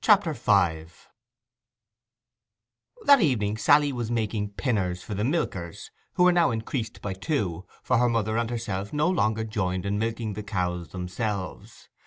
CHAPTER 0.00 0.32
V 0.32 0.86
That 3.04 3.20
evening 3.20 3.58
Sally 3.58 3.92
was 3.92 4.10
making 4.10 4.52
'pinners' 4.52 5.02
for 5.02 5.12
the 5.14 5.22
milkers, 5.22 5.90
who 6.14 6.22
were 6.24 6.32
now 6.32 6.50
increased 6.50 7.02
by 7.02 7.12
two, 7.12 7.66
for 7.82 7.98
her 7.98 8.08
mother 8.08 8.38
and 8.38 8.48
herself 8.48 8.94
no 8.94 9.10
longer 9.10 9.44
joined 9.44 9.84
in 9.84 9.98
milking 9.98 10.32
the 10.32 10.42
cows 10.42 10.92
themselves. 10.92 11.90